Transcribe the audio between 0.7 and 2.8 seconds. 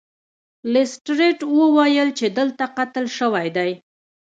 لیسټرډ وویل چې دلته